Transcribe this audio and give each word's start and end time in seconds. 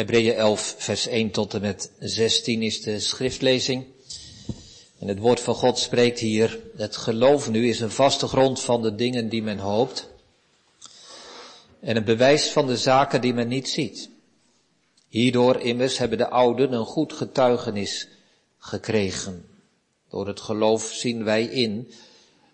Hebreeën 0.00 0.34
11, 0.34 0.74
vers 0.78 1.06
1 1.06 1.30
tot 1.30 1.54
en 1.54 1.60
met 1.60 1.90
16 1.98 2.62
is 2.62 2.82
de 2.82 3.00
schriftlezing. 3.00 3.84
En 4.98 5.08
het 5.08 5.18
woord 5.18 5.40
van 5.40 5.54
God 5.54 5.78
spreekt 5.78 6.18
hier, 6.18 6.58
het 6.76 6.96
geloof 6.96 7.50
nu 7.50 7.68
is 7.68 7.80
een 7.80 7.90
vaste 7.90 8.26
grond 8.26 8.60
van 8.60 8.82
de 8.82 8.94
dingen 8.94 9.28
die 9.28 9.42
men 9.42 9.58
hoopt. 9.58 10.08
En 11.80 11.96
een 11.96 12.04
bewijs 12.04 12.48
van 12.48 12.66
de 12.66 12.76
zaken 12.76 13.20
die 13.20 13.34
men 13.34 13.48
niet 13.48 13.68
ziet. 13.68 14.10
Hierdoor 15.08 15.60
immers 15.60 15.98
hebben 15.98 16.18
de 16.18 16.28
ouden 16.28 16.72
een 16.72 16.84
goed 16.84 17.12
getuigenis 17.12 18.08
gekregen. 18.58 19.44
Door 20.10 20.26
het 20.26 20.40
geloof 20.40 20.92
zien 20.92 21.24
wij 21.24 21.44
in 21.44 21.92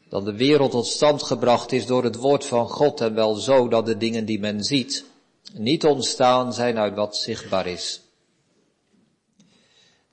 dat 0.09 0.25
de 0.25 0.35
wereld 0.35 0.71
tot 0.71 0.87
stand 0.87 1.23
gebracht 1.23 1.73
is 1.73 1.87
door 1.87 2.05
het 2.05 2.17
woord 2.17 2.45
van 2.45 2.69
God 2.69 3.01
en 3.01 3.15
wel 3.15 3.35
zo 3.35 3.69
dat 3.69 3.87
de 3.87 3.97
dingen 3.97 4.25
die 4.25 4.39
men 4.39 4.65
ziet 4.65 5.05
niet 5.59 5.85
ontstaan 5.85 6.53
zijn 6.53 6.79
uit 6.79 6.95
wat 6.95 7.17
zichtbaar 7.17 7.67
is. 7.67 8.01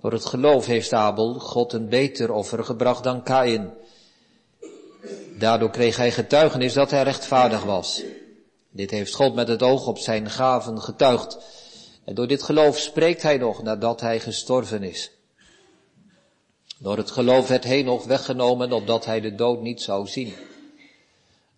Door 0.02 0.12
het 0.12 0.26
geloof 0.26 0.66
heeft 0.66 0.94
Abel 0.94 1.34
God 1.34 1.74
een 1.74 1.90
beter 1.90 2.32
offer 2.32 2.64
gebracht 2.64 3.04
dan 3.04 3.24
Kain. 3.24 3.74
Daardoor 5.38 5.70
kreeg 5.70 5.98
hij 5.98 6.12
getuigenis 6.12 6.74
dat 6.74 6.92
hij 6.92 7.04
rechtvaardig 7.04 7.64
was. 7.64 8.04
Dit 8.70 8.92
heeft 8.92 9.14
God 9.14 9.36
met 9.36 9.48
het 9.48 9.64
oog 9.64 9.88
op 9.88 9.98
zijn 9.98 10.30
gaven 10.30 10.82
getuigd. 10.82 11.38
En 12.06 12.16
door 12.16 12.28
dit 12.28 12.44
geloof 12.44 12.78
spreekt 12.78 13.22
hij 13.22 13.38
nog 13.38 13.64
nadat 13.64 14.02
hij 14.02 14.20
gestorven 14.20 14.84
is. 14.84 15.12
Door 16.78 16.98
het 16.98 17.12
geloof 17.12 17.48
werd 17.48 17.84
nog 17.84 18.06
weggenomen 18.06 18.72
opdat 18.72 19.06
hij 19.06 19.22
de 19.22 19.36
dood 19.36 19.62
niet 19.62 19.82
zou 19.82 20.08
zien. 20.08 20.34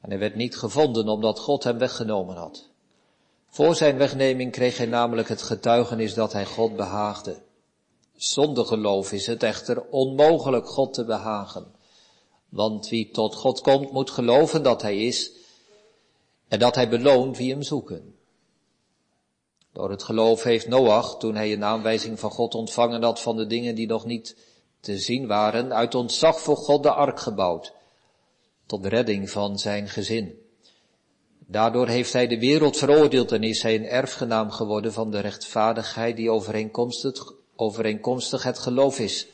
En 0.01 0.09
hij 0.09 0.19
werd 0.19 0.35
niet 0.35 0.57
gevonden 0.57 1.07
omdat 1.07 1.39
God 1.39 1.63
hem 1.63 1.77
weggenomen 1.77 2.35
had. 2.35 2.69
Voor 3.55 3.75
zijn 3.75 3.97
wegneming 3.97 4.51
kreeg 4.51 4.77
hij 4.77 4.85
namelijk 4.85 5.29
het 5.29 5.41
getuigenis 5.41 6.13
dat 6.13 6.33
hij 6.33 6.45
God 6.45 6.75
behaagde. 6.75 7.41
Zonder 8.15 8.65
geloof 8.65 9.11
is 9.11 9.27
het 9.27 9.43
echter 9.43 9.85
onmogelijk 9.89 10.67
God 10.67 10.93
te 10.93 11.05
behagen. 11.05 11.65
Want 12.49 12.89
wie 12.89 13.11
tot 13.11 13.35
God 13.35 13.61
komt 13.61 13.91
moet 13.91 14.09
geloven 14.11 14.63
dat 14.63 14.81
hij 14.81 14.97
is 14.97 15.31
en 16.47 16.59
dat 16.59 16.75
hij 16.75 16.89
beloont 16.89 17.37
wie 17.37 17.51
hem 17.51 17.61
zoeken. 17.61 18.15
Door 19.73 19.89
het 19.89 20.03
geloof 20.03 20.43
heeft 20.43 20.67
Noach, 20.67 21.17
toen 21.17 21.35
hij 21.35 21.53
een 21.53 21.63
aanwijzing 21.63 22.19
van 22.19 22.31
God 22.31 22.55
ontvangen 22.55 23.03
had 23.03 23.21
van 23.21 23.35
de 23.35 23.47
dingen 23.47 23.75
die 23.75 23.87
nog 23.87 24.05
niet 24.05 24.37
te 24.79 24.97
zien 24.97 25.27
waren, 25.27 25.73
uit 25.73 25.95
ontzag 25.95 26.39
voor 26.39 26.57
God 26.57 26.83
de 26.83 26.91
ark 26.91 27.19
gebouwd, 27.19 27.73
tot 28.65 28.85
redding 28.85 29.29
van 29.29 29.59
zijn 29.59 29.89
gezin. 29.89 30.44
Daardoor 31.47 31.87
heeft 31.87 32.13
hij 32.13 32.27
de 32.27 32.39
wereld 32.39 32.77
veroordeeld 32.77 33.31
en 33.31 33.43
is 33.43 33.61
hij 33.61 33.75
een 33.75 33.85
erfgenaam 33.85 34.51
geworden 34.51 34.93
van 34.93 35.11
de 35.11 35.19
rechtvaardigheid 35.19 36.15
die 36.15 36.29
overeenkomstig, 36.29 37.33
overeenkomstig 37.55 38.43
het 38.43 38.59
geloof 38.59 38.99
is. 38.99 39.27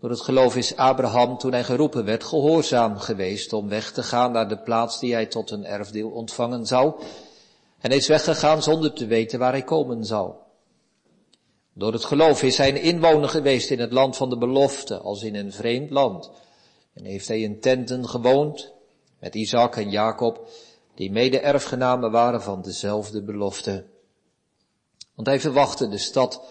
Door 0.00 0.10
het 0.10 0.20
geloof 0.20 0.56
is 0.56 0.76
Abraham, 0.76 1.38
toen 1.38 1.52
hij 1.52 1.64
geroepen 1.64 2.04
werd, 2.04 2.24
gehoorzaam 2.24 2.98
geweest 2.98 3.52
om 3.52 3.68
weg 3.68 3.92
te 3.92 4.02
gaan 4.02 4.32
naar 4.32 4.48
de 4.48 4.58
plaats 4.58 5.00
die 5.00 5.12
hij 5.12 5.26
tot 5.26 5.50
een 5.50 5.64
erfdeel 5.64 6.10
ontvangen 6.10 6.66
zou. 6.66 6.94
En 7.78 7.90
is 7.90 8.08
weggegaan 8.08 8.62
zonder 8.62 8.92
te 8.92 9.06
weten 9.06 9.38
waar 9.38 9.52
hij 9.52 9.62
komen 9.62 10.04
zou. 10.04 10.32
Door 11.74 11.92
het 11.92 12.04
geloof 12.04 12.42
is 12.42 12.56
hij 12.56 12.68
een 12.68 12.82
inwoner 12.82 13.28
geweest 13.28 13.70
in 13.70 13.80
het 13.80 13.92
land 13.92 14.16
van 14.16 14.30
de 14.30 14.38
belofte, 14.38 14.98
als 14.98 15.22
in 15.22 15.34
een 15.34 15.52
vreemd 15.52 15.90
land. 15.90 16.30
En 16.94 17.04
heeft 17.04 17.28
hij 17.28 17.40
in 17.40 17.60
tenten 17.60 18.08
gewoond, 18.08 18.73
met 19.24 19.34
Isaac 19.34 19.76
en 19.76 19.90
Jacob, 19.90 20.48
die 20.94 21.10
mede 21.10 21.40
erfgenamen 21.40 22.10
waren 22.10 22.42
van 22.42 22.62
dezelfde 22.62 23.22
belofte. 23.22 23.84
Want 25.14 25.28
hij 25.28 25.40
verwachtte 25.40 25.88
de 25.88 25.98
stad 25.98 26.42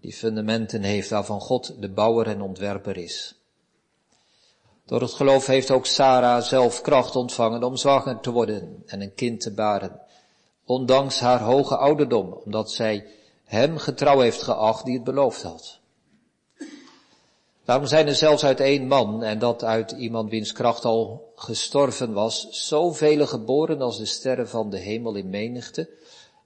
die 0.00 0.12
fundamenten 0.12 0.82
heeft 0.82 1.10
waarvan 1.10 1.40
God 1.40 1.80
de 1.80 1.90
bouwer 1.90 2.26
en 2.26 2.40
ontwerper 2.40 2.96
is. 2.96 3.40
Door 4.84 5.00
het 5.00 5.12
geloof 5.12 5.46
heeft 5.46 5.70
ook 5.70 5.86
Sarah 5.86 6.42
zelf 6.42 6.80
kracht 6.80 7.16
ontvangen 7.16 7.62
om 7.62 7.76
zwanger 7.76 8.20
te 8.20 8.30
worden 8.30 8.82
en 8.86 9.00
een 9.00 9.14
kind 9.14 9.40
te 9.40 9.54
baren. 9.54 10.00
Ondanks 10.64 11.20
haar 11.20 11.40
hoge 11.40 11.76
ouderdom, 11.76 12.32
omdat 12.32 12.70
zij 12.70 13.06
hem 13.44 13.78
getrouw 13.78 14.20
heeft 14.20 14.42
geacht 14.42 14.84
die 14.84 14.94
het 14.94 15.04
beloofd 15.04 15.42
had. 15.42 15.80
Daarom 17.66 17.86
zijn 17.86 18.06
er 18.06 18.14
zelfs 18.14 18.44
uit 18.44 18.60
één 18.60 18.86
man, 18.86 19.22
en 19.22 19.38
dat 19.38 19.64
uit 19.64 19.90
iemand 19.90 20.30
wiens 20.30 20.52
kracht 20.52 20.84
al 20.84 21.32
gestorven 21.34 22.12
was, 22.12 22.48
zoveel 22.50 23.26
geboren 23.26 23.80
als 23.80 23.98
de 23.98 24.04
sterren 24.04 24.48
van 24.48 24.70
de 24.70 24.78
hemel 24.78 25.14
in 25.14 25.30
menigte, 25.30 25.88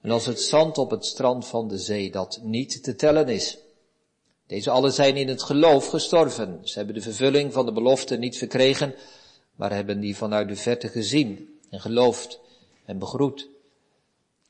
en 0.01 0.11
als 0.11 0.25
het 0.25 0.41
zand 0.41 0.77
op 0.77 0.91
het 0.91 1.05
strand 1.05 1.47
van 1.47 1.67
de 1.67 1.77
zee 1.77 2.11
dat 2.11 2.39
niet 2.43 2.83
te 2.83 2.95
tellen 2.95 3.27
is. 3.27 3.57
Deze 4.47 4.69
allen 4.69 4.93
zijn 4.93 5.15
in 5.15 5.27
het 5.27 5.43
geloof 5.43 5.87
gestorven. 5.87 6.59
Ze 6.63 6.77
hebben 6.77 6.95
de 6.95 7.01
vervulling 7.01 7.53
van 7.53 7.65
de 7.65 7.71
belofte 7.71 8.17
niet 8.17 8.37
verkregen, 8.37 8.95
maar 9.55 9.73
hebben 9.73 9.99
die 9.99 10.17
vanuit 10.17 10.47
de 10.47 10.55
verte 10.55 10.87
gezien 10.87 11.59
en 11.69 11.81
geloofd 11.81 12.39
en 12.85 12.99
begroet. 12.99 13.49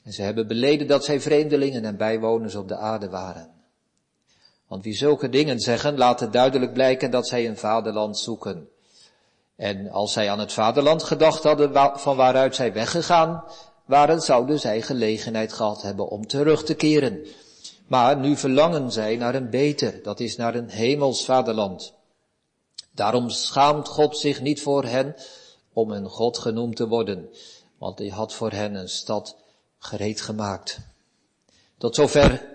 En 0.03 0.13
ze 0.13 0.21
hebben 0.21 0.47
beleden 0.47 0.87
dat 0.87 1.05
zij 1.05 1.21
vreemdelingen 1.21 1.85
en 1.85 1.97
bijwoners 1.97 2.55
op 2.55 2.67
de 2.67 2.75
aarde 2.75 3.09
waren. 3.09 3.60
Want 4.71 4.83
wie 4.83 4.95
zulke 4.95 5.29
dingen 5.29 5.59
zeggen, 5.59 5.97
laten 5.97 6.31
duidelijk 6.31 6.73
blijken 6.73 7.11
dat 7.11 7.27
zij 7.27 7.47
een 7.47 7.57
vaderland 7.57 8.17
zoeken. 8.17 8.69
En 9.55 9.89
als 9.89 10.13
zij 10.13 10.29
aan 10.29 10.39
het 10.39 10.53
vaderland 10.53 11.03
gedacht 11.03 11.43
hadden 11.43 11.99
van 11.99 12.15
waaruit 12.15 12.55
zij 12.55 12.73
weggegaan 12.73 13.43
waren, 13.85 14.21
zouden 14.21 14.59
zij 14.59 14.81
gelegenheid 14.81 15.53
gehad 15.53 15.81
hebben 15.81 16.07
om 16.07 16.27
terug 16.27 16.63
te 16.63 16.73
keren. 16.73 17.25
Maar 17.87 18.17
nu 18.17 18.37
verlangen 18.37 18.91
zij 18.91 19.15
naar 19.15 19.35
een 19.35 19.49
beter, 19.49 20.03
dat 20.03 20.19
is 20.19 20.35
naar 20.35 20.55
een 20.55 20.69
hemels 20.69 21.25
vaderland. 21.25 21.93
Daarom 22.91 23.29
schaamt 23.29 23.87
God 23.87 24.17
zich 24.17 24.41
niet 24.41 24.61
voor 24.61 24.83
hen 24.83 25.15
om 25.73 25.91
een 25.91 26.09
God 26.09 26.37
genoemd 26.37 26.75
te 26.75 26.87
worden, 26.87 27.29
want 27.77 27.99
hij 27.99 28.07
had 28.07 28.33
voor 28.33 28.51
hen 28.51 28.75
een 28.75 28.89
stad 28.89 29.35
gereed 29.77 30.21
gemaakt. 30.21 30.79
Tot 31.77 31.95
zover 31.95 32.50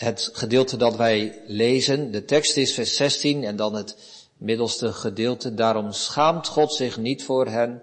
het 0.00 0.30
gedeelte 0.32 0.76
dat 0.76 0.96
wij 0.96 1.42
lezen. 1.46 2.10
De 2.10 2.24
tekst 2.24 2.56
is 2.56 2.74
vers 2.74 2.96
16 2.96 3.44
en 3.44 3.56
dan 3.56 3.74
het 3.74 3.96
middelste 4.36 4.92
gedeelte. 4.92 5.54
Daarom 5.54 5.92
schaamt 5.92 6.46
God 6.46 6.72
zich 6.72 6.96
niet 6.96 7.24
voor 7.24 7.46
hen 7.46 7.82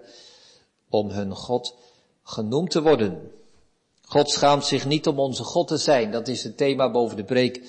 om 0.88 1.10
hun 1.10 1.34
God 1.34 1.74
genoemd 2.22 2.70
te 2.70 2.82
worden. 2.82 3.30
God 4.02 4.30
schaamt 4.30 4.64
zich 4.64 4.86
niet 4.86 5.06
om 5.06 5.18
onze 5.18 5.44
God 5.44 5.68
te 5.68 5.76
zijn. 5.76 6.10
Dat 6.10 6.28
is 6.28 6.42
het 6.42 6.56
thema 6.56 6.90
boven 6.90 7.16
de 7.16 7.24
preek. 7.24 7.60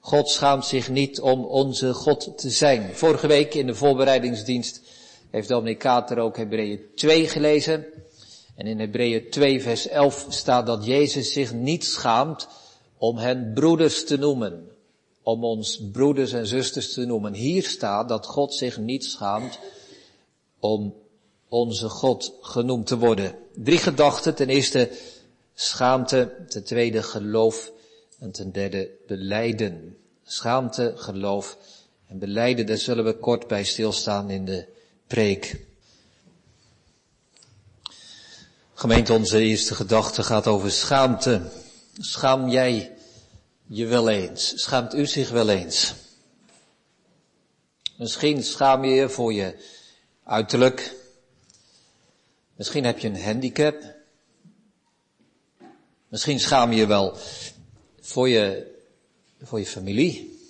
God 0.00 0.28
schaamt 0.28 0.66
zich 0.66 0.90
niet 0.90 1.20
om 1.20 1.44
onze 1.44 1.94
God 1.94 2.38
te 2.38 2.50
zijn. 2.50 2.94
Vorige 2.94 3.26
week 3.26 3.54
in 3.54 3.66
de 3.66 3.74
voorbereidingsdienst 3.74 4.80
heeft 5.30 5.48
Dominic 5.48 5.78
Kater 5.78 6.18
ook 6.18 6.36
Hebreeën 6.36 6.80
2 6.94 7.28
gelezen. 7.28 7.86
En 8.56 8.66
in 8.66 8.78
Hebreeën 8.80 9.30
2 9.30 9.62
vers 9.62 9.88
11 9.88 10.26
staat 10.28 10.66
dat 10.66 10.84
Jezus 10.84 11.32
zich 11.32 11.52
niet 11.52 11.84
schaamt 11.84 12.48
om 12.98 13.16
hen 13.16 13.52
broeders 13.54 14.04
te 14.04 14.16
noemen. 14.16 14.68
Om 15.22 15.44
ons 15.44 15.80
broeders 15.92 16.32
en 16.32 16.46
zusters 16.46 16.92
te 16.92 17.04
noemen. 17.04 17.34
Hier 17.34 17.64
staat 17.64 18.08
dat 18.08 18.26
God 18.26 18.54
zich 18.54 18.78
niet 18.78 19.04
schaamt 19.04 19.58
om 20.58 20.94
onze 21.48 21.88
God 21.88 22.34
genoemd 22.40 22.86
te 22.86 22.98
worden. 22.98 23.34
Drie 23.54 23.78
gedachten. 23.78 24.34
Ten 24.34 24.48
eerste 24.48 24.90
schaamte. 25.54 26.34
Ten 26.48 26.64
tweede 26.64 27.02
geloof. 27.02 27.72
En 28.18 28.30
ten 28.30 28.52
derde 28.52 28.90
beleiden. 29.06 29.96
Schaamte, 30.24 30.92
geloof 30.96 31.56
en 32.06 32.18
beleiden. 32.18 32.66
Daar 32.66 32.76
zullen 32.76 33.04
we 33.04 33.14
kort 33.14 33.46
bij 33.46 33.64
stilstaan 33.64 34.30
in 34.30 34.44
de 34.44 34.66
preek. 35.06 35.60
Gemeente, 38.74 39.12
onze 39.12 39.38
eerste 39.38 39.74
gedachte 39.74 40.22
gaat 40.22 40.46
over 40.46 40.70
schaamte. 40.70 41.40
Schaam 42.00 42.48
jij 42.48 42.96
je 43.66 43.86
wel 43.86 44.08
eens? 44.08 44.62
Schaamt 44.62 44.94
u 44.94 45.06
zich 45.06 45.30
wel 45.30 45.48
eens? 45.48 45.94
Misschien 47.96 48.42
schaam 48.42 48.84
je 48.84 48.90
je 48.90 49.08
voor 49.08 49.32
je 49.32 49.64
uiterlijk. 50.24 50.94
Misschien 52.56 52.84
heb 52.84 52.98
je 52.98 53.08
een 53.08 53.22
handicap. 53.22 53.94
Misschien 56.08 56.40
schaam 56.40 56.70
je 56.70 56.76
je 56.76 56.86
wel 56.86 57.16
voor 58.00 58.28
je, 58.28 58.74
voor 59.42 59.58
je 59.58 59.66
familie. 59.66 60.40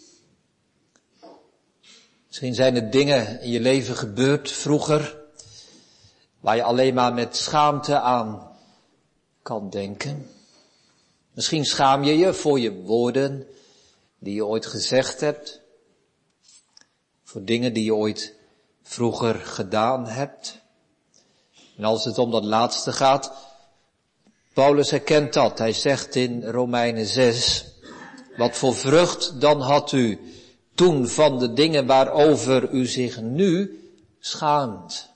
Misschien 2.27 2.55
zijn 2.55 2.77
er 2.77 2.91
dingen 2.91 3.41
in 3.41 3.51
je 3.51 3.61
leven 3.61 3.97
gebeurd 3.97 4.51
vroeger 4.51 5.17
waar 6.41 6.57
je 6.57 6.63
alleen 6.63 6.95
maar 6.95 7.15
met 7.15 7.37
schaamte 7.37 8.01
aan 8.01 8.57
kan 9.43 9.71
denken. 9.71 10.38
Misschien 11.39 11.65
schaam 11.65 12.05
je 12.05 12.19
je 12.19 12.35
voor 12.35 12.61
je 12.61 12.73
woorden 12.75 13.47
die 14.19 14.35
je 14.35 14.47
ooit 14.47 14.67
gezegd 14.67 15.21
hebt. 15.21 15.61
Voor 17.25 17.45
dingen 17.45 17.73
die 17.73 17.85
je 17.85 17.95
ooit 17.95 18.35
vroeger 18.83 19.35
gedaan 19.35 20.07
hebt. 20.07 20.59
En 21.77 21.85
als 21.85 22.05
het 22.05 22.19
om 22.19 22.31
dat 22.31 22.45
laatste 22.45 22.93
gaat, 22.93 23.33
Paulus 24.53 24.91
herkent 24.91 25.33
dat. 25.33 25.59
Hij 25.59 25.73
zegt 25.73 26.15
in 26.15 26.45
Romeinen 26.45 27.07
6, 27.07 27.65
wat 28.37 28.57
voor 28.57 28.75
vrucht 28.75 29.41
dan 29.41 29.61
had 29.61 29.93
u 29.93 30.19
toen 30.75 31.09
van 31.09 31.39
de 31.39 31.53
dingen 31.53 31.87
waarover 31.87 32.71
u 32.71 32.87
zich 32.87 33.21
nu 33.21 33.81
schaamt. 34.19 35.09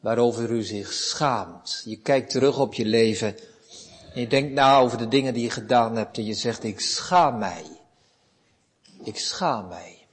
Waarover 0.00 0.50
u 0.50 0.62
zich 0.62 0.92
schaamt. 0.92 1.82
Je 1.84 1.96
kijkt 1.96 2.30
terug 2.30 2.58
op 2.58 2.74
je 2.74 2.84
leven 2.84 3.36
en 4.14 4.20
je 4.20 4.26
denkt 4.26 4.52
na 4.52 4.78
over 4.78 4.98
de 4.98 5.08
dingen 5.08 5.34
die 5.34 5.42
je 5.42 5.50
gedaan 5.50 5.96
hebt 5.96 6.16
en 6.16 6.24
je 6.24 6.34
zegt, 6.34 6.64
ik 6.64 6.80
schaam 6.80 7.38
mij. 7.38 7.64
Ik 9.04 9.18
schaam 9.18 9.68
mij. 9.68 10.06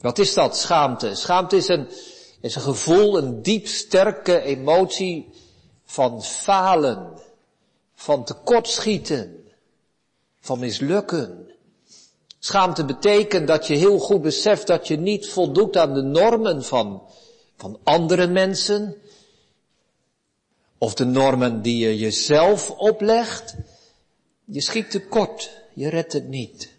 Wat 0.00 0.18
is 0.18 0.34
dat, 0.34 0.56
schaamte? 0.56 1.14
Schaamte 1.14 1.56
is 1.56 1.68
een, 1.68 1.88
is 2.40 2.54
een 2.54 2.62
gevoel, 2.62 3.18
een 3.18 3.42
diep 3.42 3.66
sterke 3.66 4.40
emotie 4.40 5.30
van 5.84 6.22
falen, 6.22 7.20
van 7.94 8.24
tekortschieten, 8.24 9.44
van 10.40 10.58
mislukken. 10.58 11.50
Schaamte 12.38 12.84
betekent 12.84 13.46
dat 13.46 13.66
je 13.66 13.74
heel 13.74 13.98
goed 13.98 14.22
beseft 14.22 14.66
dat 14.66 14.88
je 14.88 14.96
niet 14.96 15.28
voldoet 15.28 15.76
aan 15.76 15.94
de 15.94 16.02
normen 16.02 16.64
van, 16.64 17.02
van 17.56 17.78
andere 17.82 18.26
mensen, 18.26 19.01
of 20.82 20.94
de 20.94 21.04
normen 21.04 21.62
die 21.62 21.78
je 21.78 21.98
jezelf 21.98 22.70
oplegt. 22.70 23.54
Je 24.44 24.60
schiet 24.60 24.90
tekort, 24.90 25.50
je 25.74 25.88
redt 25.88 26.12
het 26.12 26.28
niet. 26.28 26.72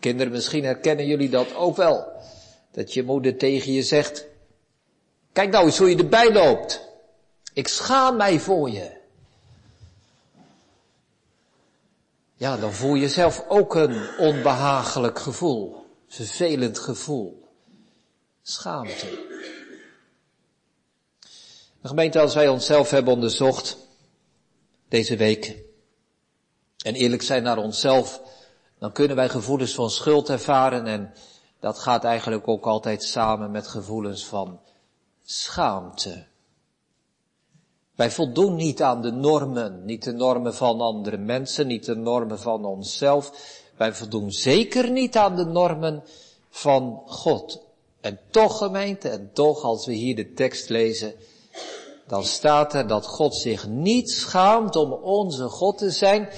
Kinderen, 0.00 0.32
misschien 0.32 0.64
herkennen 0.64 1.06
jullie 1.06 1.28
dat 1.28 1.54
ook 1.54 1.76
wel. 1.76 2.06
Dat 2.70 2.94
je 2.94 3.02
moeder 3.02 3.36
tegen 3.36 3.72
je 3.72 3.82
zegt, 3.82 4.26
kijk 5.32 5.50
nou 5.50 5.64
eens 5.64 5.78
hoe 5.78 5.90
je 5.90 5.96
erbij 5.96 6.32
loopt. 6.32 6.80
Ik 7.52 7.68
schaam 7.68 8.16
mij 8.16 8.40
voor 8.40 8.70
je. 8.70 8.90
Ja, 12.34 12.56
dan 12.56 12.72
voel 12.72 12.94
je 12.94 13.08
zelf 13.08 13.44
ook 13.48 13.74
een 13.74 14.18
onbehagelijk 14.18 15.18
gevoel. 15.18 15.84
Vervelend 16.08 16.78
gevoel. 16.78 17.48
Schaamte. 18.42 19.25
De 21.86 21.92
gemeente, 21.92 22.20
als 22.20 22.34
wij 22.34 22.48
onszelf 22.48 22.90
hebben 22.90 23.14
onderzocht, 23.14 23.76
deze 24.88 25.16
week, 25.16 25.64
en 26.84 26.94
eerlijk 26.94 27.22
zijn 27.22 27.42
naar 27.42 27.58
onszelf, 27.58 28.22
dan 28.78 28.92
kunnen 28.92 29.16
wij 29.16 29.28
gevoelens 29.28 29.74
van 29.74 29.90
schuld 29.90 30.28
ervaren 30.28 30.86
en 30.86 31.14
dat 31.60 31.78
gaat 31.78 32.04
eigenlijk 32.04 32.48
ook 32.48 32.66
altijd 32.66 33.02
samen 33.02 33.50
met 33.50 33.66
gevoelens 33.66 34.26
van 34.26 34.60
schaamte. 35.24 36.26
Wij 37.94 38.10
voldoen 38.10 38.54
niet 38.54 38.82
aan 38.82 39.02
de 39.02 39.12
normen, 39.12 39.84
niet 39.84 40.04
de 40.04 40.12
normen 40.12 40.54
van 40.54 40.80
andere 40.80 41.16
mensen, 41.16 41.66
niet 41.66 41.84
de 41.84 41.96
normen 41.96 42.38
van 42.38 42.64
onszelf. 42.64 43.32
Wij 43.76 43.94
voldoen 43.94 44.32
zeker 44.32 44.90
niet 44.90 45.16
aan 45.16 45.36
de 45.36 45.44
normen 45.44 46.04
van 46.50 47.02
God. 47.06 47.62
En 48.00 48.18
toch 48.30 48.58
gemeente, 48.58 49.08
en 49.08 49.30
toch 49.32 49.62
als 49.62 49.86
we 49.86 49.92
hier 49.92 50.16
de 50.16 50.32
tekst 50.32 50.68
lezen, 50.68 51.14
dan 52.06 52.24
staat 52.24 52.74
er 52.74 52.86
dat 52.86 53.06
God 53.06 53.34
zich 53.34 53.68
niet 53.68 54.10
schaamt 54.10 54.76
om 54.76 54.92
onze 54.92 55.48
God 55.48 55.78
te 55.78 55.90
zijn, 55.90 56.28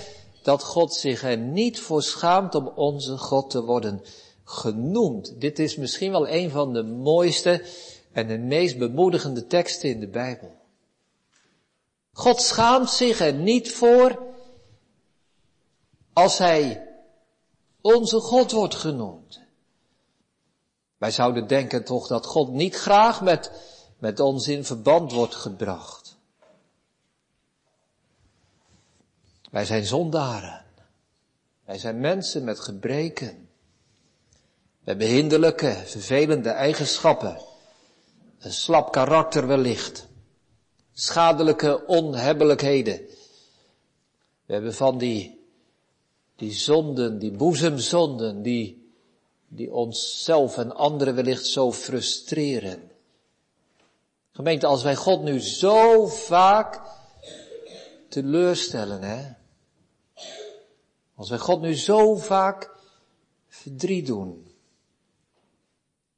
dat 0.42 0.62
God 0.62 0.94
zich 0.94 1.22
er 1.22 1.38
niet 1.38 1.80
voor 1.80 2.02
schaamt 2.02 2.54
om 2.54 2.66
onze 2.66 3.18
God 3.18 3.50
te 3.50 3.62
worden 3.62 4.02
genoemd. 4.44 5.40
Dit 5.40 5.58
is 5.58 5.76
misschien 5.76 6.10
wel 6.10 6.28
een 6.28 6.50
van 6.50 6.72
de 6.72 6.82
mooiste 6.82 7.64
en 8.12 8.26
de 8.26 8.38
meest 8.38 8.78
bemoedigende 8.78 9.46
teksten 9.46 9.88
in 9.88 10.00
de 10.00 10.08
Bijbel. 10.08 10.56
God 12.12 12.40
schaamt 12.40 12.90
zich 12.90 13.20
er 13.20 13.34
niet 13.34 13.72
voor 13.72 14.18
als 16.12 16.38
hij 16.38 16.88
onze 17.80 18.20
God 18.20 18.52
wordt 18.52 18.74
genoemd. 18.74 19.40
Wij 20.98 21.10
zouden 21.10 21.46
denken 21.46 21.84
toch 21.84 22.06
dat 22.06 22.26
God 22.26 22.52
niet 22.52 22.74
graag 22.74 23.20
met, 23.22 23.50
met 23.98 24.20
ons 24.20 24.48
in 24.48 24.64
verband 24.64 25.12
wordt 25.12 25.34
gebracht. 25.34 26.16
Wij 29.50 29.64
zijn 29.64 29.84
zondaren. 29.84 30.64
Wij 31.64 31.78
zijn 31.78 32.00
mensen 32.00 32.44
met 32.44 32.60
gebreken. 32.60 33.48
We 34.80 34.94
hebben 34.94 35.06
hinderlijke, 35.06 35.82
vervelende 35.84 36.50
eigenschappen. 36.50 37.40
Een 38.38 38.52
slap 38.52 38.92
karakter 38.92 39.46
wellicht 39.46 40.08
schadelijke 40.98 41.86
onhebbelijkheden. 41.86 43.00
We 44.46 44.52
hebben 44.52 44.74
van 44.74 44.98
die, 44.98 45.40
die 46.36 46.52
zonden, 46.52 47.18
die 47.18 47.30
boezemzonden, 47.30 48.42
die, 48.42 48.90
die 49.48 49.72
onszelf 49.72 50.58
en 50.58 50.74
anderen 50.74 51.14
wellicht 51.14 51.46
zo 51.46 51.72
frustreren. 51.72 52.90
Gemeente, 54.38 54.66
als 54.66 54.82
wij 54.82 54.96
God 54.96 55.22
nu 55.22 55.40
zo 55.40 56.06
vaak 56.06 56.80
teleurstellen, 58.08 59.02
hè. 59.02 59.32
Als 61.14 61.28
wij 61.28 61.38
God 61.38 61.60
nu 61.60 61.74
zo 61.74 62.16
vaak 62.16 62.70
verdriet 63.48 64.06
doen. 64.06 64.52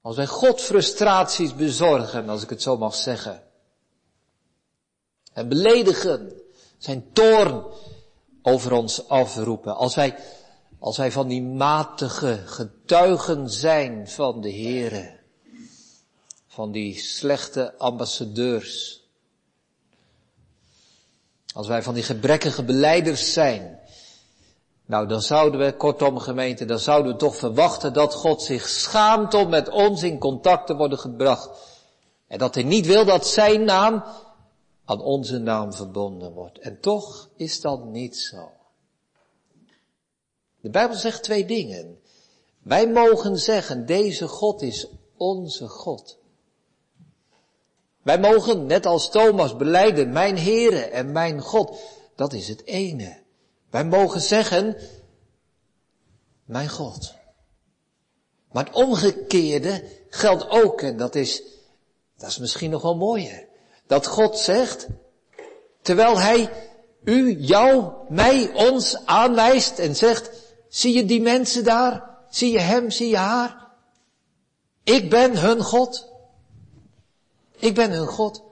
Als 0.00 0.16
wij 0.16 0.26
God 0.26 0.60
frustraties 0.60 1.54
bezorgen, 1.54 2.28
als 2.28 2.42
ik 2.42 2.50
het 2.50 2.62
zo 2.62 2.76
mag 2.76 2.94
zeggen 2.94 3.42
en 5.32 5.48
beledigen, 5.48 6.32
zijn 6.78 7.12
toorn 7.12 7.64
over 8.42 8.72
ons 8.72 9.08
afroepen. 9.08 9.76
Als 9.76 9.94
wij, 9.94 10.16
als 10.78 10.96
wij 10.96 11.12
van 11.12 11.28
die 11.28 11.42
matige 11.42 12.42
getuigen 12.44 13.50
zijn 13.50 14.08
van 14.08 14.40
de 14.40 14.52
Here, 14.52 15.19
van 16.60 16.72
die 16.72 16.98
slechte 16.98 17.78
ambassadeurs. 17.78 19.02
Als 21.54 21.66
wij 21.66 21.82
van 21.82 21.94
die 21.94 22.02
gebrekkige 22.02 22.64
beleiders 22.64 23.32
zijn, 23.32 23.80
nou, 24.86 25.08
dan 25.08 25.22
zouden 25.22 25.60
we, 25.60 25.76
kortom 25.76 26.18
gemeente, 26.18 26.64
dan 26.64 26.78
zouden 26.78 27.12
we 27.12 27.18
toch 27.18 27.36
verwachten 27.36 27.92
dat 27.92 28.14
God 28.14 28.42
zich 28.42 28.68
schaamt 28.68 29.34
om 29.34 29.48
met 29.48 29.68
ons 29.68 30.02
in 30.02 30.18
contact 30.18 30.66
te 30.66 30.76
worden 30.76 30.98
gebracht. 30.98 31.50
En 32.26 32.38
dat 32.38 32.54
hij 32.54 32.64
niet 32.64 32.86
wil 32.86 33.04
dat 33.04 33.26
zijn 33.26 33.64
naam 33.64 34.04
aan 34.84 35.00
onze 35.00 35.38
naam 35.38 35.72
verbonden 35.72 36.32
wordt. 36.32 36.58
En 36.58 36.80
toch 36.80 37.28
is 37.36 37.60
dat 37.60 37.84
niet 37.84 38.16
zo. 38.16 38.50
De 40.60 40.70
Bijbel 40.70 40.96
zegt 40.96 41.22
twee 41.22 41.44
dingen. 41.44 41.98
Wij 42.62 42.88
mogen 42.88 43.38
zeggen, 43.38 43.86
deze 43.86 44.28
God 44.28 44.62
is 44.62 44.86
onze 45.16 45.68
God. 45.68 46.18
Wij 48.02 48.18
mogen, 48.18 48.66
net 48.66 48.86
als 48.86 49.10
Thomas, 49.10 49.56
beleiden, 49.56 50.12
mijn 50.12 50.38
Heere 50.38 50.80
en 50.80 51.12
mijn 51.12 51.40
God. 51.40 51.78
Dat 52.16 52.32
is 52.32 52.48
het 52.48 52.66
ene. 52.66 53.22
Wij 53.70 53.84
mogen 53.84 54.20
zeggen, 54.20 54.76
mijn 56.44 56.68
God. 56.68 57.14
Maar 58.52 58.64
het 58.64 58.74
omgekeerde 58.74 59.84
geldt 60.08 60.48
ook, 60.48 60.82
en 60.82 60.96
dat 60.96 61.14
is, 61.14 61.42
dat 62.16 62.28
is 62.28 62.38
misschien 62.38 62.70
nog 62.70 62.82
wel 62.82 62.96
mooier 62.96 63.48
dat 63.86 64.06
God 64.06 64.38
zegt, 64.38 64.86
terwijl 65.82 66.20
Hij 66.20 66.50
u, 67.04 67.36
jou, 67.38 67.92
mij, 68.08 68.50
ons 68.54 69.06
aanwijst 69.06 69.78
en 69.78 69.96
zegt, 69.96 70.30
zie 70.68 70.94
je 70.94 71.04
die 71.04 71.20
mensen 71.20 71.64
daar? 71.64 72.10
Zie 72.28 72.52
je 72.52 72.58
hem, 72.58 72.90
zie 72.90 73.08
je 73.08 73.16
haar? 73.16 73.68
Ik 74.84 75.10
ben 75.10 75.38
hun 75.38 75.62
God. 75.62 76.09
Ik 77.60 77.74
ben 77.74 77.90
hun 77.90 78.06
God. 78.06 78.42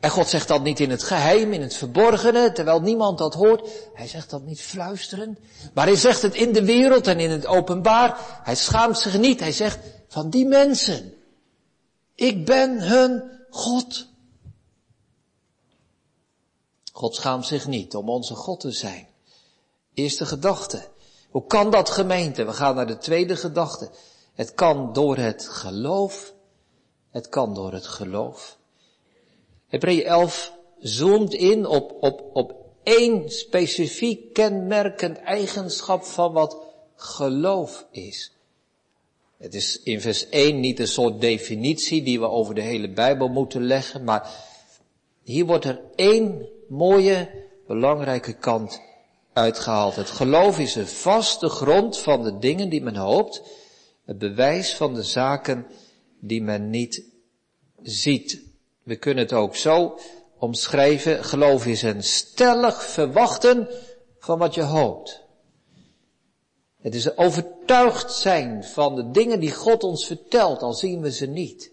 En 0.00 0.10
God 0.10 0.28
zegt 0.28 0.48
dat 0.48 0.62
niet 0.62 0.80
in 0.80 0.90
het 0.90 1.02
geheim, 1.02 1.52
in 1.52 1.60
het 1.60 1.74
verborgene, 1.74 2.52
terwijl 2.52 2.80
niemand 2.80 3.18
dat 3.18 3.34
hoort. 3.34 3.68
Hij 3.94 4.08
zegt 4.08 4.30
dat 4.30 4.42
niet 4.42 4.60
fluisteren. 4.60 5.38
Maar 5.74 5.86
hij 5.86 5.96
zegt 5.96 6.22
het 6.22 6.34
in 6.34 6.52
de 6.52 6.64
wereld 6.64 7.06
en 7.06 7.20
in 7.20 7.30
het 7.30 7.46
openbaar. 7.46 8.40
Hij 8.42 8.54
schaamt 8.54 8.98
zich 8.98 9.18
niet. 9.18 9.40
Hij 9.40 9.52
zegt 9.52 9.78
van 10.08 10.30
die 10.30 10.46
mensen. 10.46 11.14
Ik 12.14 12.44
ben 12.46 12.82
hun 12.82 13.22
God. 13.50 14.06
God 16.92 17.14
schaamt 17.14 17.46
zich 17.46 17.66
niet 17.66 17.94
om 17.94 18.08
onze 18.08 18.34
God 18.34 18.60
te 18.60 18.70
zijn. 18.70 19.06
Eerste 19.94 20.26
gedachte. 20.26 20.88
Hoe 21.30 21.46
kan 21.46 21.70
dat 21.70 21.90
gemeente? 21.90 22.44
We 22.44 22.52
gaan 22.52 22.74
naar 22.74 22.86
de 22.86 22.98
tweede 22.98 23.36
gedachte. 23.36 23.90
Het 24.34 24.54
kan 24.54 24.92
door 24.92 25.16
het 25.16 25.48
geloof. 25.48 26.32
Het 27.18 27.28
kan 27.28 27.54
door 27.54 27.72
het 27.72 27.86
geloof. 27.86 28.58
Hebreeën 29.66 30.04
11 30.04 30.52
zoomt 30.78 31.34
in 31.34 31.66
op, 31.66 31.96
op, 32.00 32.30
op 32.32 32.54
één 32.82 33.30
specifiek 33.30 34.32
kenmerkend 34.32 35.18
eigenschap 35.18 36.04
van 36.04 36.32
wat 36.32 36.56
geloof 36.96 37.86
is. 37.90 38.32
Het 39.38 39.54
is 39.54 39.82
in 39.82 40.00
vers 40.00 40.28
1 40.28 40.60
niet 40.60 40.78
een 40.78 40.88
soort 40.88 41.20
definitie 41.20 42.02
die 42.02 42.20
we 42.20 42.28
over 42.28 42.54
de 42.54 42.60
hele 42.60 42.90
Bijbel 42.90 43.28
moeten 43.28 43.64
leggen, 43.64 44.04
maar 44.04 44.30
Hier 45.22 45.46
wordt 45.46 45.64
er 45.64 45.80
één 45.94 46.48
mooie, 46.68 47.30
belangrijke 47.66 48.32
kant 48.32 48.80
uitgehaald. 49.32 49.96
Het 49.96 50.10
geloof 50.10 50.58
is 50.58 50.74
een 50.74 50.86
vaste 50.86 51.48
grond 51.48 51.98
van 51.98 52.22
de 52.22 52.38
dingen 52.38 52.68
die 52.68 52.82
men 52.82 52.96
hoopt, 52.96 53.42
het 54.04 54.18
bewijs 54.18 54.74
van 54.74 54.94
de 54.94 55.02
zaken 55.02 55.66
die 56.20 56.42
men 56.42 56.70
niet 56.70 57.04
ziet. 57.82 58.42
We 58.82 58.96
kunnen 58.96 59.24
het 59.24 59.32
ook 59.32 59.56
zo 59.56 59.98
omschrijven. 60.38 61.24
Geloof 61.24 61.66
is 61.66 61.82
een 61.82 62.02
stellig 62.02 62.82
verwachten 62.82 63.68
van 64.18 64.38
wat 64.38 64.54
je 64.54 64.62
hoopt. 64.62 65.26
Het 66.80 66.94
is 66.94 67.16
overtuigd 67.16 68.12
zijn 68.12 68.64
van 68.64 68.94
de 68.94 69.10
dingen 69.10 69.40
die 69.40 69.52
God 69.52 69.82
ons 69.82 70.06
vertelt, 70.06 70.62
al 70.62 70.74
zien 70.74 71.00
we 71.00 71.12
ze 71.12 71.26
niet. 71.26 71.72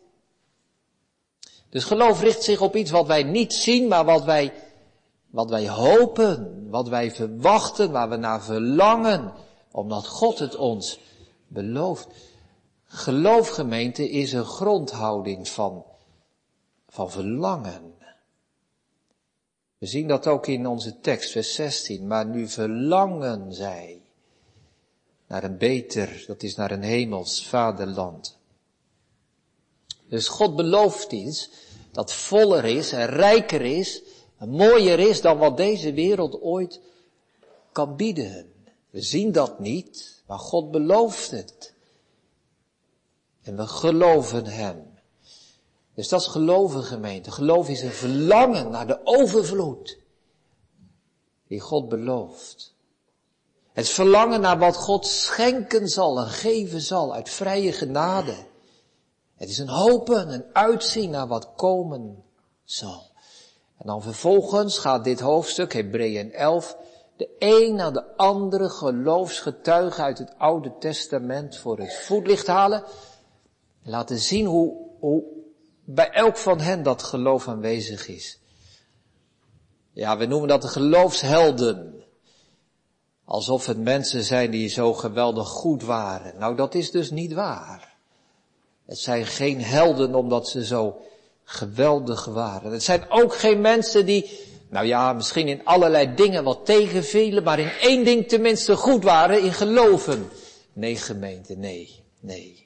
Dus 1.69 1.83
geloof 1.83 2.21
richt 2.21 2.43
zich 2.43 2.61
op 2.61 2.75
iets 2.75 2.91
wat 2.91 3.07
wij 3.07 3.23
niet 3.23 3.53
zien, 3.53 3.87
maar 3.87 4.05
wat 4.05 4.23
wij, 4.23 4.53
wat 5.29 5.49
wij 5.49 5.69
hopen, 5.69 6.67
wat 6.69 6.87
wij 6.87 7.11
verwachten, 7.11 7.91
waar 7.91 8.09
we 8.09 8.15
naar 8.15 8.43
verlangen, 8.43 9.33
omdat 9.71 10.07
God 10.07 10.39
het 10.39 10.55
ons 10.55 10.99
belooft. 11.47 12.07
Geloofgemeente 12.95 14.09
is 14.09 14.33
een 14.33 14.45
grondhouding 14.45 15.47
van, 15.47 15.85
van 16.87 17.11
verlangen. 17.11 17.93
We 19.77 19.85
zien 19.85 20.07
dat 20.07 20.27
ook 20.27 20.47
in 20.47 20.67
onze 20.67 20.99
tekst, 20.99 21.31
vers 21.31 21.53
16. 21.53 22.07
Maar 22.07 22.25
nu 22.25 22.47
verlangen 22.47 23.53
zij 23.53 24.01
naar 25.27 25.43
een 25.43 25.57
beter, 25.57 26.23
dat 26.27 26.43
is 26.43 26.55
naar 26.55 26.71
een 26.71 26.83
hemels 26.83 27.47
vaderland. 27.47 28.37
Dus 30.07 30.27
God 30.27 30.55
belooft 30.55 31.11
iets 31.11 31.49
dat 31.91 32.13
voller 32.13 32.65
is 32.65 32.91
en 32.91 33.05
rijker 33.05 33.61
is 33.61 34.01
en 34.37 34.49
mooier 34.49 34.99
is 34.99 35.21
dan 35.21 35.37
wat 35.37 35.57
deze 35.57 35.93
wereld 35.93 36.41
ooit 36.41 36.81
kan 37.71 37.95
bieden. 37.95 38.53
We 38.89 39.01
zien 39.01 39.31
dat 39.31 39.59
niet, 39.59 40.23
maar 40.27 40.39
God 40.39 40.71
belooft 40.71 41.31
het. 41.31 41.74
En 43.45 43.55
we 43.55 43.67
geloven 43.67 44.45
Hem. 44.45 44.93
Dus 45.93 46.07
dat 46.07 46.21
is 46.21 46.27
geloven 46.27 46.83
gemeente. 46.83 47.31
Geloof 47.31 47.69
is 47.69 47.81
een 47.81 47.91
verlangen 47.91 48.71
naar 48.71 48.87
de 48.87 48.99
overvloed 49.03 49.97
die 51.47 51.59
God 51.59 51.89
belooft. 51.89 52.73
Het 53.73 53.89
verlangen 53.89 54.41
naar 54.41 54.57
wat 54.57 54.75
God 54.75 55.07
schenken 55.07 55.87
zal 55.87 56.19
en 56.19 56.27
geven 56.27 56.81
zal 56.81 57.13
uit 57.13 57.29
vrije 57.29 57.71
genade. 57.71 58.35
Het 59.35 59.49
is 59.49 59.57
een 59.57 59.69
hopen, 59.69 60.33
een 60.33 60.45
uitzien 60.53 61.09
naar 61.09 61.27
wat 61.27 61.49
komen 61.55 62.23
zal. 62.63 63.11
En 63.77 63.87
dan 63.87 64.01
vervolgens 64.01 64.77
gaat 64.77 65.03
dit 65.03 65.19
hoofdstuk, 65.19 65.73
Hebreeën 65.73 66.33
11, 66.33 66.77
de 67.17 67.29
een 67.39 67.75
na 67.75 67.91
de 67.91 68.17
andere 68.17 68.69
geloofsgetuige 68.69 70.01
uit 70.01 70.17
het 70.17 70.33
Oude 70.37 70.73
Testament 70.79 71.57
voor 71.57 71.79
het 71.79 71.95
voetlicht 71.95 72.47
halen. 72.47 72.83
En 73.85 73.91
laten 73.91 74.19
zien 74.19 74.45
hoe, 74.45 74.73
hoe 74.99 75.23
bij 75.83 76.09
elk 76.09 76.37
van 76.37 76.59
hen 76.59 76.83
dat 76.83 77.03
geloof 77.03 77.47
aanwezig 77.47 78.07
is. 78.07 78.39
Ja, 79.91 80.17
we 80.17 80.25
noemen 80.25 80.47
dat 80.47 80.61
de 80.61 80.67
geloofshelden. 80.67 82.03
Alsof 83.25 83.65
het 83.65 83.77
mensen 83.77 84.23
zijn 84.23 84.51
die 84.51 84.69
zo 84.69 84.93
geweldig 84.93 85.47
goed 85.47 85.83
waren. 85.83 86.39
Nou, 86.39 86.55
dat 86.55 86.75
is 86.75 86.91
dus 86.91 87.11
niet 87.11 87.33
waar. 87.33 87.95
Het 88.85 88.97
zijn 88.97 89.25
geen 89.25 89.61
helden 89.61 90.15
omdat 90.15 90.47
ze 90.47 90.65
zo 90.65 90.97
geweldig 91.43 92.25
waren. 92.25 92.71
Het 92.71 92.83
zijn 92.83 93.05
ook 93.09 93.35
geen 93.35 93.61
mensen 93.61 94.05
die, 94.05 94.39
nou 94.69 94.85
ja, 94.85 95.13
misschien 95.13 95.47
in 95.47 95.65
allerlei 95.65 96.15
dingen 96.15 96.43
wat 96.43 96.65
tegenvielen, 96.65 97.43
maar 97.43 97.59
in 97.59 97.71
één 97.81 98.03
ding 98.03 98.27
tenminste 98.27 98.75
goed 98.75 99.03
waren, 99.03 99.41
in 99.43 99.53
geloven. 99.53 100.29
Nee, 100.73 100.95
gemeente, 100.95 101.55
nee, 101.55 102.03
nee. 102.19 102.64